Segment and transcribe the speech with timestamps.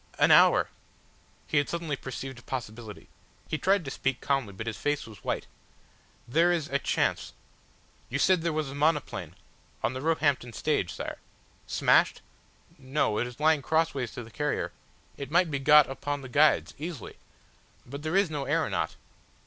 [0.17, 0.69] An hour!"
[1.45, 3.07] He had suddenly perceived a possibility.
[3.47, 5.45] He tried to speak calmly, but his face was white.
[6.27, 7.33] "There is are chance.
[8.09, 9.35] You said there was a monoplane?"
[9.83, 11.19] "On the Roehampton stage, Sire."
[11.67, 12.21] "Smashed?"
[12.79, 13.19] "No.
[13.19, 14.71] It is lying crossways to the carrier.
[15.17, 17.17] It might be got upon the guides easily.
[17.85, 18.95] But there is no aeronaut